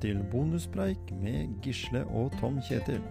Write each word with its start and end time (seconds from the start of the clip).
til 0.00 0.24
bonuspreik 0.30 1.12
med 1.22 1.60
Gisle 1.62 2.04
og 2.06 2.32
Tom 2.40 2.60
Kjetil. 2.68 3.02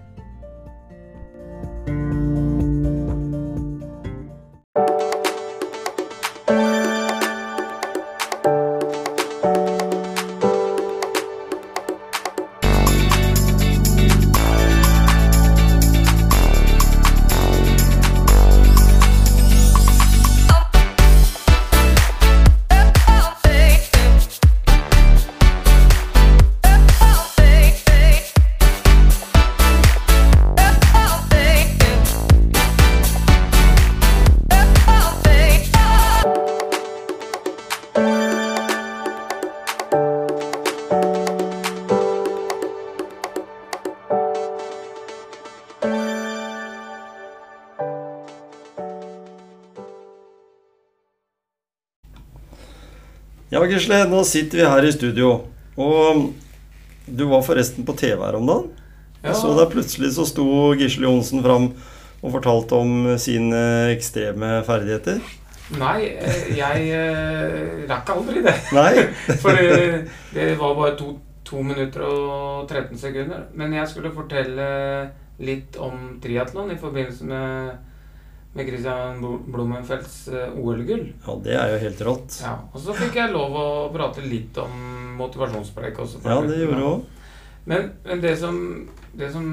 Ja, 53.49 53.63
Gisle, 53.65 54.03
nå 54.05 54.21
sitter 54.29 54.59
vi 54.59 54.65
her 54.69 54.85
i 54.85 54.91
studio. 54.93 55.29
Og 55.73 56.27
du 57.09 57.23
var 57.31 57.41
forresten 57.41 57.85
på 57.85 57.95
TV 57.97 58.21
her 58.21 58.37
om 58.37 58.45
dagen. 58.45 58.67
Ja. 59.23 59.33
Så 59.33 59.55
da 59.57 59.65
plutselig 59.67 60.13
så 60.15 60.25
sto 60.29 60.45
Gisle 60.77 61.07
Johnsen 61.07 61.41
fram 61.43 61.71
og 62.19 62.33
fortalte 62.35 62.77
om 62.77 63.07
sine 63.19 63.61
ekstreme 63.95 64.59
ferdigheter. 64.67 65.17
Nei, 65.79 66.11
eh, 66.17 66.51
jeg 66.59 66.85
eh, 66.93 67.81
rakk 67.89 68.13
aldri 68.13 68.43
det. 68.45 68.53
Nei? 68.75 69.07
For 69.41 69.57
det 70.35 70.47
var 70.61 70.77
bare 70.77 70.93
to, 70.99 71.15
to 71.45 71.65
minutter 71.65 72.05
og 72.05 72.69
13 72.69 73.01
sekunder. 73.01 73.47
Men 73.57 73.73
jeg 73.77 73.89
skulle 73.89 74.13
fortelle 74.13 74.69
litt 75.41 75.77
om 75.81 76.19
triatlon 76.21 76.69
i 76.73 76.77
forbindelse 76.77 77.25
med, 77.25 77.77
med 78.53 78.67
Christian 78.67 79.19
Blumenfelds 79.45 80.27
eh, 80.27 80.57
OL-gull. 80.57 81.05
Ja, 81.25 81.35
det 81.43 81.55
er 81.55 81.73
jo 81.73 81.81
helt 81.83 82.01
rått. 82.07 82.39
Ja, 82.41 82.55
og 82.73 82.81
så 82.81 82.95
fikk 82.97 83.19
jeg 83.19 83.33
lov 83.33 83.53
å 83.55 83.67
prate 83.93 84.25
litt 84.25 84.57
om 84.61 84.73
motivasjonspreik 85.19 85.99
også. 86.01 86.23
Ja, 86.25 86.39
det 86.45 86.57
gjorde 86.57 86.79
du 86.79 86.87
òg. 86.87 87.03
Men, 87.69 87.91
men 88.07 88.23
det, 88.23 88.33
som, 88.41 88.57
det 89.13 89.29
som 89.33 89.45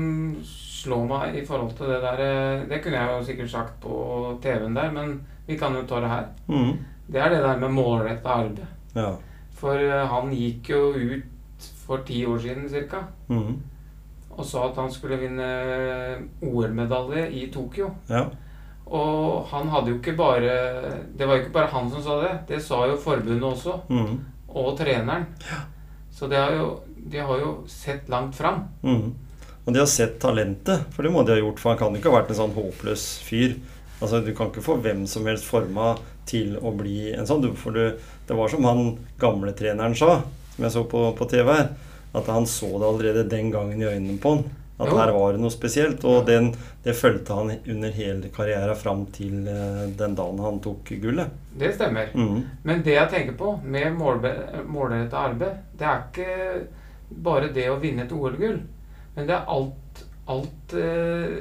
slår 0.46 1.04
meg 1.10 1.36
i 1.36 1.44
forhold 1.44 1.74
til 1.76 1.90
det 1.90 1.98
der 2.04 2.22
eh, 2.24 2.64
Det 2.70 2.78
kunne 2.84 3.00
jeg 3.02 3.12
jo 3.12 3.26
sikkert 3.28 3.52
sagt 3.52 3.78
på 3.82 3.96
TV-en 4.42 4.78
der, 4.78 4.92
men 4.94 5.18
vi 5.46 5.58
kan 5.60 5.76
jo 5.76 5.84
ta 5.86 6.00
det 6.00 6.12
her. 6.12 6.28
Mm. 6.48 6.72
Det 7.06 7.20
er 7.22 7.34
det 7.34 7.42
der 7.44 7.60
med 7.62 7.76
målretta 7.76 8.40
arbeid. 8.40 8.64
Ja. 8.96 9.12
For 9.60 9.76
eh, 9.76 10.06
han 10.08 10.32
gikk 10.32 10.72
jo 10.72 10.80
ut 10.96 11.68
for 11.86 12.00
ti 12.06 12.24
år 12.26 12.40
siden 12.42 12.70
ca. 12.90 13.04
Mm. 13.28 13.56
og 14.36 14.44
sa 14.44 14.66
at 14.68 14.76
han 14.76 14.90
skulle 14.92 15.16
vinne 15.16 15.46
OL-medalje 16.44 17.28
i 17.30 17.46
Tokyo. 17.52 17.92
ja. 18.08 18.26
Og 18.86 19.46
han 19.50 19.70
hadde 19.72 19.90
jo 19.90 19.96
ikke 19.98 20.14
bare 20.14 20.52
Det 21.18 21.26
var 21.26 21.38
jo 21.38 21.42
ikke 21.42 21.54
bare 21.56 21.72
han 21.72 21.88
som 21.90 22.02
sa 22.04 22.18
det. 22.22 22.32
Det 22.52 22.62
sa 22.62 22.84
jo 22.86 22.98
forbundet 23.02 23.46
også. 23.48 23.80
Mm. 23.90 24.18
Og 24.56 24.74
treneren. 24.78 25.26
Så 26.16 26.30
det 26.30 26.38
har 26.40 26.54
jo, 26.56 26.68
de 26.96 27.18
har 27.18 27.40
jo 27.42 27.56
sett 27.68 28.08
langt 28.08 28.36
fram. 28.38 28.62
Mm. 28.82 29.10
Og 29.66 29.74
de 29.74 29.80
har 29.82 29.88
sett 29.90 30.20
talentet, 30.22 30.86
for 30.94 31.04
det 31.04 31.10
må 31.12 31.24
de 31.26 31.34
ha 31.34 31.40
gjort. 31.40 31.58
For 31.60 31.72
han 31.72 31.80
kan 31.80 31.92
jo 31.92 32.00
ikke 32.00 32.12
ha 32.12 32.20
vært 32.20 32.30
en 32.32 32.38
sånn 32.38 32.54
håpløs 32.56 33.06
fyr. 33.26 33.56
Altså, 33.98 34.20
Du 34.24 34.30
kan 34.36 34.52
ikke 34.52 34.64
få 34.64 34.78
hvem 34.80 35.04
som 35.10 35.26
helst 35.26 35.48
forma 35.48 35.96
til 36.26 36.54
å 36.56 36.72
bli 36.76 37.12
en 37.12 37.26
sånn. 37.28 37.44
For 37.58 37.74
du, 37.74 37.98
det 38.28 38.38
var 38.38 38.52
som 38.52 38.64
han 38.68 38.94
gamle 39.20 39.52
treneren 39.58 39.96
sa, 39.98 40.20
som 40.54 40.66
jeg 40.68 40.74
så 40.74 40.84
på, 40.88 41.02
på 41.18 41.28
TV 41.30 41.50
her, 41.52 41.74
at 42.16 42.30
han 42.32 42.46
så 42.48 42.70
det 42.78 42.88
allerede 42.88 43.26
den 43.28 43.50
gangen 43.52 43.82
i 43.82 43.90
øynene 43.90 44.20
på 44.22 44.36
han. 44.36 44.46
At 44.78 44.90
Jo. 44.90 44.96
her 44.98 45.12
var 45.12 45.32
det 45.32 45.40
noe 45.40 45.50
spesielt. 45.50 46.04
Og 46.04 46.26
den, 46.26 46.50
det 46.84 46.96
fulgte 46.96 47.34
han 47.34 47.52
under 47.66 47.90
hele 47.96 48.28
karrieren 48.28 48.76
fram 48.76 49.06
til 49.12 49.46
eh, 49.48 49.86
den 49.96 50.16
dagen 50.18 50.42
han 50.44 50.60
tok 50.60 50.92
gullet. 51.00 51.32
Det 51.56 51.72
stemmer. 51.74 52.12
Mm. 52.14 52.42
Men 52.62 52.82
det 52.84 52.98
jeg 52.98 53.12
tenker 53.12 53.38
på 53.38 53.54
med 53.64 53.96
målrettet 53.96 55.16
arbeid, 55.16 55.62
det 55.78 55.86
er 55.86 56.02
ikke 56.04 56.66
bare 57.08 57.52
det 57.54 57.70
å 57.70 57.78
vinne 57.80 58.04
et 58.04 58.12
OL-gull. 58.12 58.60
Men 59.16 59.28
det 59.28 59.34
er 59.34 59.48
alt, 59.48 60.02
alt 60.28 60.76
eh, 60.76 61.38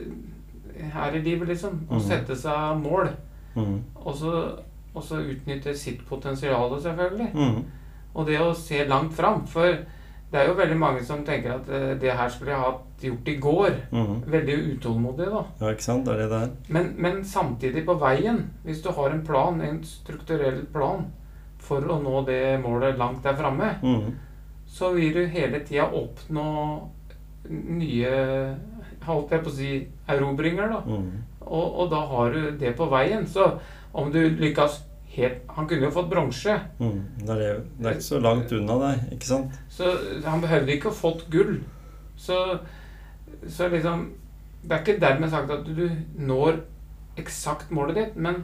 her 0.96 1.18
i 1.18 1.24
livet, 1.26 1.50
liksom. 1.52 1.82
Å 1.90 2.00
mm. 2.00 2.06
sette 2.08 2.38
seg 2.40 2.80
mål. 2.80 3.12
Mm. 3.56 3.82
Og 4.06 4.16
så, 4.16 4.32
og 4.94 5.04
så 5.04 5.20
utnytte 5.20 5.76
sitt 5.76 6.06
potensial, 6.08 6.72
selvfølgelig. 6.80 7.34
Mm. 7.36 7.60
Og 8.16 8.28
det 8.30 8.40
å 8.40 8.54
se 8.56 8.86
langt 8.88 9.12
fram. 9.18 9.44
For 9.52 9.82
det 10.36 10.42
er 10.42 10.50
jo 10.50 10.56
veldig 10.58 10.76
mange 10.82 11.04
som 11.08 11.22
tenker 11.24 11.54
at 11.56 11.70
eh, 11.72 11.94
det 12.02 12.12
her 12.12 12.30
skulle 12.34 12.52
jeg 12.52 12.60
hatt 12.66 13.04
gjort 13.06 13.30
i 13.32 13.36
går. 13.40 13.78
Mm. 13.96 14.16
Veldig 14.34 14.56
utålmodig, 14.74 15.28
da. 15.32 15.44
Ja, 15.62 15.70
ikke 15.72 15.86
sant? 15.86 16.04
Det 16.06 16.14
er 16.14 16.18
det 16.26 16.30
det 16.34 16.40
er. 16.44 16.50
Men, 16.76 16.90
men 17.06 17.22
samtidig 17.26 17.86
på 17.88 17.96
veien, 18.02 18.42
hvis 18.66 18.82
du 18.84 18.90
har 18.98 19.14
en 19.16 19.24
plan, 19.28 19.62
en 19.64 19.80
strukturell 19.88 20.66
plan 20.74 21.06
for 21.66 21.88
å 21.88 22.02
nå 22.04 22.26
det 22.28 22.42
målet 22.62 23.00
langt 23.00 23.24
der 23.24 23.38
framme, 23.40 23.72
Mm. 23.82 24.12
så 24.68 24.92
vil 24.94 25.14
du 25.16 25.24
hele 25.32 25.60
tida 25.64 25.88
oppnå 25.96 26.46
nye 27.50 28.12
holdt 29.06 29.32
jeg 29.36 29.44
på 29.46 29.52
å 29.52 29.56
si 29.56 29.72
erobringer, 30.10 30.72
da. 30.72 30.82
Mm. 30.86 31.24
Og, 31.46 31.80
og 31.84 31.90
da 31.92 32.02
har 32.10 32.32
du 32.34 32.52
det 32.60 32.76
på 32.78 32.88
veien. 32.90 33.26
Så 33.30 33.52
om 33.94 34.12
du 34.12 34.20
lykkes 34.42 34.80
helt 35.16 35.52
Han 35.56 35.68
kunne 35.68 35.88
jo 35.88 35.94
fått 35.96 36.10
bronse. 36.12 36.56
Mm. 36.80 37.00
Det, 37.22 37.36
det, 37.36 37.86
er 37.86 37.96
ikke 37.96 38.08
så 38.08 38.20
langt 38.20 38.52
unna 38.56 38.78
deg, 38.82 39.06
ikke 39.16 39.30
sant? 39.30 39.60
Så 39.72 39.92
han 40.26 40.44
behøvde 40.44 40.76
ikke 40.76 40.92
å 40.92 40.98
fått 40.98 41.26
gull. 41.34 41.58
Så, 42.18 42.38
så 43.48 43.68
liksom 43.70 44.08
Det 44.64 44.72
er 44.72 44.82
ikke 44.84 45.02
dermed 45.02 45.30
sagt 45.34 45.52
at 45.54 45.68
du 45.68 45.90
når 46.18 46.64
eksakt 47.20 47.72
målet 47.72 47.96
ditt, 48.00 48.16
men 48.20 48.44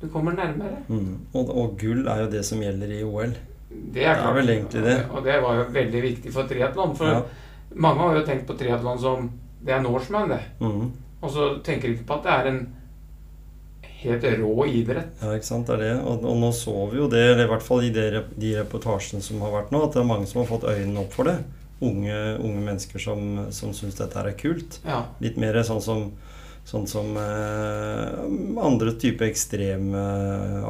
du 0.00 0.08
kommer 0.08 0.32
nærmere. 0.32 0.80
Mm. 0.88 1.26
Og, 1.36 1.50
og 1.52 1.76
gull 1.78 2.06
er 2.08 2.24
jo 2.24 2.30
det 2.32 2.42
som 2.48 2.62
gjelder 2.62 2.94
i 2.96 3.02
OL. 3.04 3.36
Det 3.70 4.02
er, 4.02 4.16
Det 4.16 4.24
er 4.26 4.34
vel 4.34 4.50
egentlig 4.54 4.82
det. 4.82 4.96
Og 5.12 5.22
det 5.24 5.36
var 5.42 5.58
jo 5.60 5.66
veldig 5.74 6.02
viktig 6.02 6.32
for 6.34 6.48
triatlon. 6.50 6.96
For 6.96 7.06
Ja. 7.06 7.20
mange 7.74 8.00
har 8.00 8.16
jo 8.16 8.24
tenkt 8.26 8.46
på 8.48 8.56
triatlon 8.58 8.98
som 8.98 9.30
Det 9.62 9.74
er 9.74 9.82
Norseman, 9.84 10.30
det. 10.30 10.40
Mm. 10.60 10.90
Og 11.20 11.30
så 11.30 11.62
tenker 11.62 11.88
de 11.88 11.94
ikke 11.94 12.06
på 12.08 12.14
at 12.14 12.22
det 12.24 12.32
er 12.32 12.46
en 12.48 12.60
helt 14.02 14.24
rå 14.40 14.66
idrett. 14.66 15.20
ja, 15.20 15.34
ikke 15.36 15.46
sant. 15.46 15.68
Det 15.68 15.76
er 15.76 15.82
det. 15.84 15.94
Og, 16.02 16.24
og 16.24 16.40
nå 16.40 16.50
så 16.56 16.74
vi 16.90 17.00
jo 17.00 17.08
det, 17.12 17.22
eller 17.32 17.46
i 17.46 17.50
hvert 17.52 17.64
fall 17.64 17.84
i 17.86 17.92
de, 17.94 18.24
de 18.40 18.52
reportasjene 18.58 19.24
som 19.24 19.42
har 19.44 19.54
vært 19.54 19.72
nå, 19.74 19.82
at 19.84 19.96
det 19.96 20.02
er 20.02 20.10
mange 20.10 20.28
som 20.30 20.42
har 20.42 20.50
fått 20.50 20.68
øynene 20.70 21.04
opp 21.04 21.14
for 21.16 21.30
det. 21.30 21.38
Unge, 21.80 22.16
unge 22.40 22.64
mennesker 22.64 23.00
som, 23.00 23.46
som 23.56 23.72
syns 23.76 23.96
dette 23.98 24.18
her 24.18 24.30
er 24.32 24.36
kult. 24.40 24.80
Ja. 24.84 25.04
Litt 25.24 25.40
mer 25.40 25.56
sånn 25.64 25.82
som, 25.84 26.10
sånn 26.68 26.88
som 26.90 27.16
eh, 27.20 28.18
andre 28.60 28.96
typer 29.00 29.30
ekstreme 29.30 30.04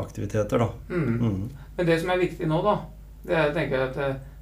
aktiviteter, 0.00 0.62
da. 0.62 0.70
Mm. 0.90 1.14
Mm. 1.18 1.70
Men 1.76 1.88
det 1.88 2.00
som 2.02 2.12
er 2.12 2.22
viktig 2.22 2.50
nå, 2.50 2.60
da, 2.66 2.76
det 3.26 3.38
er, 3.38 3.56
jeg 3.58 3.86
at 3.88 4.00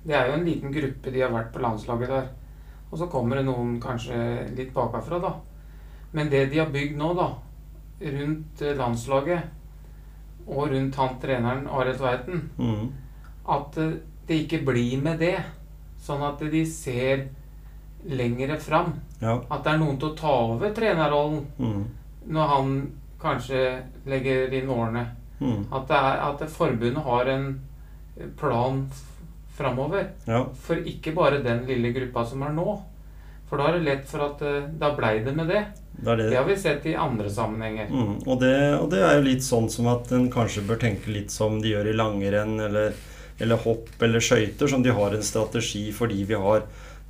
det 0.09 0.17
er 0.17 0.31
jo 0.31 0.39
en 0.39 0.47
liten 0.47 0.73
gruppe 0.73 1.13
de 1.13 1.25
har 1.25 1.33
vært 1.35 1.53
på 1.55 1.63
landslaget 1.65 2.13
der. 2.13 2.29
Og 2.89 2.97
så 3.01 3.09
kommer 3.13 3.37
det 3.37 3.45
noen 3.49 3.77
kanskje 3.83 4.17
litt 4.57 4.73
bakafra, 4.77 5.21
da. 5.21 5.35
Men 6.17 6.31
det 6.33 6.47
de 6.53 6.63
har 6.63 6.71
bygd 6.73 6.97
nå, 6.97 7.13
da, 7.19 7.29
rundt 8.01 8.63
eh, 8.63 8.77
landslaget 8.77 9.43
og 10.49 10.71
rundt 10.73 10.95
han 10.97 11.19
treneren 11.21 11.67
Arild 11.69 11.99
Tveiten, 11.99 12.51
Mm. 12.59 12.93
at 13.49 13.77
eh, 13.79 13.93
det 14.29 14.39
ikke 14.47 14.65
blir 14.65 15.03
med 15.03 15.19
det. 15.19 15.37
Sånn 16.01 16.23
at 16.23 16.39
de 16.51 16.65
ser 16.67 17.27
lengre 18.07 18.57
fram. 18.61 18.93
Ja. 19.21 19.41
At 19.51 19.65
det 19.65 19.73
er 19.73 19.79
noen 19.79 19.99
til 19.99 20.11
å 20.13 20.17
ta 20.17 20.31
over 20.53 20.71
trenerrollen 20.73 21.47
Mm. 21.59 21.85
når 22.29 22.47
han 22.49 22.93
kanskje 23.21 23.83
legger 24.07 24.53
inn 24.55 24.69
årene. 24.71 25.07
Mm. 25.41 25.67
At, 25.73 25.89
det 25.89 25.97
er, 25.97 26.21
at 26.31 26.49
forbundet 26.51 27.03
har 27.05 27.27
en 27.29 27.61
plan 28.37 28.91
framover. 29.57 30.09
Ja. 30.27 30.45
For 30.55 30.77
ikke 30.77 31.13
bare 31.15 31.43
den 31.43 31.65
lille 31.67 31.93
gruppa 31.93 32.25
som 32.27 32.43
er 32.43 32.53
nå. 32.53 32.81
For 33.49 33.61
da 33.61 33.69
er 33.71 33.79
det 33.79 33.87
lett 33.87 34.09
for 34.11 34.25
at 34.27 34.43
eh, 34.45 34.67
da 34.81 34.93
blei 34.97 35.19
det 35.25 35.33
med 35.37 35.49
det. 35.49 35.63
Det 35.99 36.17
det. 36.21 36.29
Det 36.31 36.37
har 36.37 36.45
vi 36.47 36.57
sett 36.57 36.87
i 36.87 36.95
andre 36.95 37.31
sammenhenger. 37.33 37.89
Mm, 37.91 38.19
og, 38.27 38.35
det, 38.41 38.57
og 38.79 38.91
det 38.93 39.01
er 39.03 39.17
jo 39.17 39.25
litt 39.25 39.47
sånn 39.47 39.71
som 39.73 39.89
at 39.91 40.13
en 40.15 40.29
kanskje 40.31 40.67
bør 40.69 40.79
tenke 40.83 41.11
litt 41.11 41.33
som 41.35 41.59
de 41.63 41.73
gjør 41.73 41.91
i 41.91 41.97
langrenn 41.97 42.61
eller, 42.69 42.95
eller 43.41 43.65
hopp 43.65 43.91
eller 44.05 44.23
skøyter, 44.23 44.71
som 44.71 44.85
de 44.85 44.95
har 44.95 45.17
en 45.17 45.27
strategi 45.27 45.89
fordi 45.97 46.23
vi 46.29 46.39
har 46.39 46.69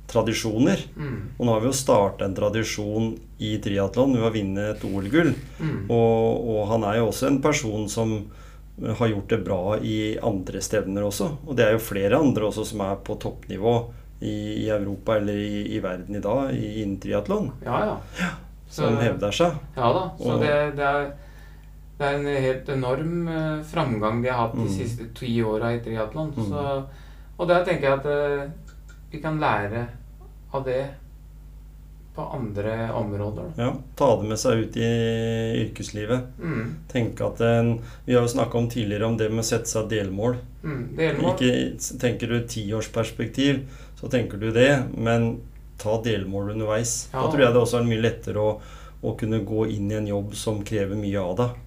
tradisjoner. 0.09 0.81
Mm. 0.97 1.19
Og 1.37 1.45
nå 1.45 1.53
har 1.53 1.61
vi 1.61 1.69
jo 1.69 1.77
starta 1.77 2.25
en 2.25 2.35
tradisjon 2.37 3.11
i 3.45 3.53
triatlon 3.61 4.15
ved 4.17 4.25
å 4.25 4.33
vinne 4.33 4.71
et 4.71 4.85
OL-gull. 4.87 5.35
Mm. 5.59 5.85
Og, 5.85 6.49
og 6.55 6.61
han 6.71 6.87
er 6.89 7.01
jo 7.01 7.11
også 7.11 7.29
en 7.29 7.41
person 7.43 7.85
som 7.91 8.17
har 8.79 9.11
gjort 9.11 9.29
det 9.29 9.41
bra 9.43 9.61
i 9.83 10.17
andre 10.23 10.61
stevner 10.63 11.05
også. 11.05 11.29
Og 11.45 11.57
det 11.57 11.67
er 11.67 11.75
jo 11.75 11.83
flere 11.83 12.17
andre 12.17 12.47
også 12.47 12.65
som 12.71 12.81
er 12.87 13.01
på 13.05 13.19
toppnivå 13.21 13.75
i, 14.21 14.33
i 14.65 14.69
Europa 14.69 15.15
eller 15.17 15.33
i, 15.33 15.75
i 15.75 15.79
verden 15.79 16.15
i 16.15 16.19
dag 16.19 16.51
i- 16.53 16.81
innen 16.83 16.99
triatlon, 16.99 17.51
Ja, 17.65 17.79
ja. 17.85 18.27
Så- 18.69 18.85
som 18.85 18.97
hevder 18.97 19.31
seg. 19.31 19.51
Ja 19.75 19.93
da. 19.93 20.09
Så 20.19 20.33
Og- 20.33 20.39
det, 20.41 20.75
det, 20.77 20.85
er, 20.85 21.11
det 21.99 22.05
er 22.07 22.15
en 22.19 22.25
helt 22.43 22.69
enorm 22.69 23.27
uh, 23.27 23.63
framgang 23.63 24.21
de 24.23 24.29
har 24.29 24.41
hatt 24.47 24.55
de 24.55 24.61
Mm. 24.67 24.69
siste 24.69 25.07
ti 25.15 25.41
åra 25.43 25.73
i 25.73 25.79
triatlon. 25.79 26.33
Mm. 26.37 26.83
Og 27.39 27.47
der 27.47 27.63
tenker 27.65 27.89
jeg 27.89 27.99
at 27.99 28.05
uh, 28.05 28.49
vi 29.11 29.19
kan 29.21 29.39
lære 29.39 29.87
av 30.53 30.63
det 30.65 30.85
på 32.19 32.25
andre 32.35 32.91
områder. 32.93 33.51
Ja, 33.55 33.73
Ta 33.95 34.09
det 34.21 34.27
med 34.27 34.39
seg 34.41 34.63
ut 34.63 34.77
i 34.77 34.87
yrkeslivet. 35.63 36.33
Mm. 36.41 36.65
Tenke 36.91 37.27
at 37.29 37.39
en, 37.41 37.77
Vi 38.05 38.15
har 38.15 38.25
jo 38.25 38.31
snakka 38.33 38.57
om 38.57 38.67
tidligere 38.69 39.07
om 39.07 39.15
det 39.17 39.29
med 39.31 39.45
å 39.45 39.47
sette 39.47 39.71
seg 39.71 39.87
delmål. 39.91 40.35
Mm. 40.63 40.81
Delmål. 40.97 41.31
Ikke 41.31 41.99
Tenker 42.01 42.27
du 42.33 42.41
tiårsperspektiv, 42.47 43.61
så 44.01 44.11
tenker 44.11 44.37
du 44.41 44.51
det, 44.51 44.83
men 44.97 45.39
ta 45.79 45.95
delmål 46.03 46.51
underveis. 46.57 47.07
Ja. 47.13 47.23
Da 47.23 47.31
tror 47.31 47.45
jeg 47.45 47.55
det 47.55 47.63
også 47.63 47.79
er 47.79 47.87
mye 47.87 48.03
lettere 48.03 48.43
å, 48.43 48.51
å 48.99 49.15
kunne 49.19 49.39
gå 49.47 49.69
inn 49.71 49.87
i 49.91 49.97
en 50.01 50.11
jobb 50.11 50.35
som 50.35 50.59
krever 50.67 50.99
mye 50.99 51.23
av 51.23 51.33
deg. 51.39 51.57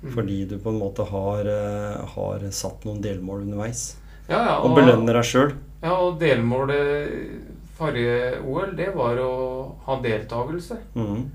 Mm. 0.00 0.12
Fordi 0.16 0.40
du 0.50 0.58
på 0.58 0.72
en 0.72 0.80
måte 0.80 1.06
har, 1.06 1.46
eh, 1.46 2.02
har 2.16 2.50
satt 2.50 2.86
noen 2.88 3.02
delmål 3.04 3.46
underveis. 3.46 3.96
ja, 4.26 4.42
ja, 4.42 4.58
Og 4.58 4.74
belønner 4.74 5.20
deg 5.20 5.24
sjøl. 5.30 5.54
Ja, 5.82 5.94
og 6.02 6.18
delmålet 6.18 7.59
forrige 7.80 8.40
OL, 8.46 8.72
det 8.78 8.90
var 8.94 9.20
å 9.24 9.34
ha 9.86 10.00
deltakelse. 10.04 10.78
Mm. 10.94 11.28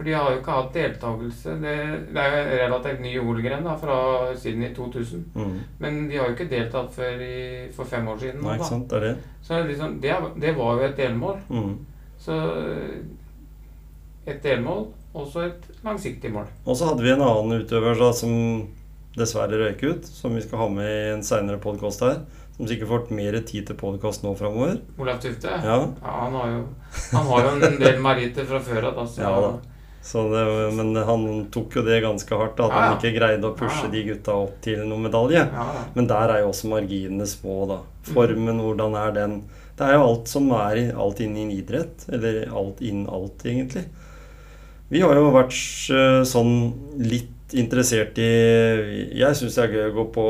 For 0.00 0.08
de 0.08 0.14
har 0.16 0.30
jo 0.32 0.38
ikke 0.40 0.56
hatt 0.56 0.76
deltakelse. 0.76 1.54
Det, 1.60 1.74
det 2.14 2.22
er 2.24 2.36
jo 2.38 2.58
relativt 2.62 3.02
ny 3.04 3.10
OL-gren 3.20 3.66
fra 3.82 3.96
siden 4.40 4.64
i 4.64 4.70
2000. 4.76 5.26
Mm. 5.34 5.58
Men 5.82 5.98
de 6.08 6.16
har 6.16 6.30
jo 6.30 6.36
ikke 6.38 6.48
deltatt 6.48 6.94
før 6.94 7.20
i, 7.26 7.40
for 7.76 7.88
fem 7.88 8.08
år 8.08 8.22
siden. 8.22 8.40
Nei, 8.46 8.54
ikke 8.56 8.70
sant. 8.70 8.86
Det 8.88 8.96
er 8.96 9.06
det. 9.10 9.14
Så 9.44 9.58
det 9.58 9.74
liksom, 9.74 9.98
det, 10.00 10.14
det 10.40 10.54
var 10.56 10.78
jo 10.78 10.86
et 10.88 10.96
delmål. 11.02 11.42
Mm. 11.52 11.74
Så 12.20 12.38
et 14.30 14.40
delmål, 14.44 14.86
også 15.12 15.44
et 15.50 15.68
langsiktig 15.84 16.32
mål. 16.32 16.48
Og 16.64 16.80
så 16.80 16.88
hadde 16.88 17.04
vi 17.04 17.12
en 17.12 17.24
annen 17.26 17.60
utøver 17.60 18.00
da, 18.00 18.10
som 18.16 18.32
dessverre 19.20 19.58
røyk 19.66 19.84
ut, 19.84 20.08
som 20.08 20.32
vi 20.36 20.42
skal 20.44 20.64
ha 20.64 20.68
med 20.80 20.90
i 20.90 21.14
en 21.18 21.24
seinere 21.26 21.60
podkast 21.60 22.04
her. 22.06 22.22
Som 22.56 22.68
sikkert 22.68 22.90
får 22.90 23.10
mer 23.16 23.36
tid 23.48 23.66
til 23.70 23.76
podkast 23.80 24.24
nå 24.24 24.34
framover. 24.36 24.78
Olaf 25.00 25.20
Tufte. 25.22 25.48
Ja, 25.64 25.76
Ja, 26.02 26.14
han, 26.24 26.34
har 26.36 26.50
jo, 26.54 26.62
han 27.12 27.28
har 27.30 27.46
jo 27.46 27.52
en 27.70 27.78
del 27.80 28.00
meritter 28.04 28.48
fra 28.48 28.60
før 28.64 28.90
av. 28.90 28.98
Ja 29.16 29.30
da. 29.46 29.52
så 30.04 30.26
det, 30.32 30.42
men 30.76 30.92
han 30.96 31.24
tok 31.52 31.76
jo 31.78 31.84
det 31.86 32.02
ganske 32.04 32.36
hardt, 32.42 32.56
da, 32.58 32.66
at 32.68 32.72
Ja, 32.72 32.76
ja. 32.76 32.90
han 32.90 32.98
ikke 32.98 33.16
greide 33.16 33.48
å 33.48 33.56
pushe 33.56 33.88
de 33.92 34.04
gutta 34.10 34.36
opp 34.44 34.60
til 34.64 34.82
noen 34.84 35.06
medalje. 35.08 35.46
Ja, 35.46 35.64
ja. 35.78 35.86
Men 35.94 36.10
der 36.10 36.34
er 36.34 36.42
jo 36.44 36.50
også 36.52 36.68
marginene 36.72 37.26
små, 37.28 37.62
da. 37.70 37.80
Mm. 37.80 38.12
Formen, 38.12 38.60
hvordan 38.66 38.96
er 39.06 39.16
den? 39.16 39.40
Det 39.80 39.88
er 39.88 39.96
jo 39.96 40.04
alt 40.10 40.28
som 40.28 40.50
er 40.52 40.76
i, 40.76 40.86
alt 40.92 41.20
innen 41.24 41.50
idrett. 41.54 42.04
Eller 42.12 42.42
alt 42.52 42.80
innen 42.84 43.08
alt, 43.08 43.40
egentlig. 43.48 43.86
Vi 44.90 45.00
har 45.00 45.14
jo 45.16 45.30
vært 45.32 45.54
eh, 45.94 46.20
sånn 46.26 46.52
litt 46.98 47.54
interessert 47.56 48.18
i 48.20 48.26
Jeg 49.18 49.36
syns 49.38 49.56
det 49.56 49.62
er 49.64 49.72
gøy 49.76 49.84
å 49.88 49.94
gå 50.00 50.04
på 50.14 50.24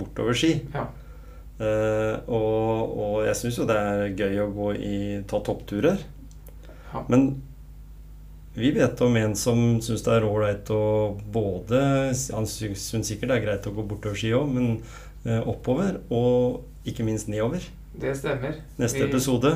bortoverski. 0.00 0.52
Ja. 0.72 0.86
Eh, 1.62 2.16
og, 2.26 2.92
og 2.98 3.16
jeg 3.28 3.36
syns 3.38 3.58
jo 3.60 3.66
det 3.68 3.76
er 3.78 4.14
gøy 4.18 4.40
å 4.42 4.48
gå 4.56 4.68
i 4.82 4.96
ta 5.30 5.38
toppturer. 5.46 6.00
Ja. 6.92 7.04
Men 7.12 7.28
vi 8.56 8.70
vet 8.76 9.00
om 9.04 9.14
en 9.16 9.36
som 9.38 9.60
syns 9.84 10.02
det 10.04 10.12
er 10.18 10.26
ålreit 10.28 10.68
å 10.74 10.80
både 11.32 11.78
Han 12.34 12.44
syns 12.50 12.82
sikkert 13.08 13.30
det 13.30 13.36
er 13.38 13.44
greit 13.46 13.68
å 13.70 13.72
gå 13.72 13.84
bortoverski 13.88 14.34
òg, 14.36 14.50
men 14.52 14.74
eh, 15.24 15.40
oppover. 15.48 16.00
Og 16.12 16.64
ikke 16.88 17.06
minst 17.06 17.30
nedover. 17.30 17.62
Det 17.94 18.12
stemmer. 18.18 18.58
Neste 18.80 19.04
Vi- 19.04 19.08
episode. 19.08 19.54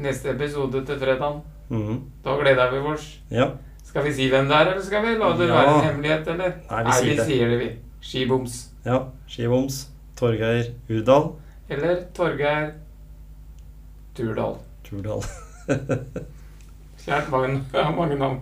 Neste 0.00 0.32
episode 0.32 0.80
til 0.88 0.98
fredag. 0.98 1.42
Mhm. 1.68 2.00
Da 2.24 2.34
gleder 2.40 2.72
vi 2.72 2.80
oss. 2.94 3.04
Ja. 3.30 3.50
Skal 3.84 4.02
vi 4.08 4.12
si 4.16 4.26
hvem 4.32 4.48
det 4.50 4.56
er, 4.56 4.72
eller 4.72 4.82
skal 4.82 5.04
vi 5.06 5.14
la 5.20 5.28
det 5.38 5.46
Ja. 5.48 5.54
være 5.54 5.74
en 5.74 5.84
hemmelighet, 5.88 6.28
eller? 6.34 6.54
Nei, 6.70 6.82
vi 6.84 6.92
sier 6.92 7.10
vi 7.10 7.16
det. 7.16 7.26
sier 7.26 7.48
det, 7.52 7.58
vi. 7.60 7.68
Skiboms. 8.00 8.56
ja. 8.84 9.04
Skivoms. 9.28 9.88
Torgeir 10.16 10.74
Urdal. 10.90 11.32
Eller 11.68 12.04
Torgeir 12.14 12.72
Turdal. 14.14 14.58
Turdal. 14.84 15.22
Kjært 17.04 17.30
har 17.72 17.94
mange 17.98 18.16
navn. 18.16 18.40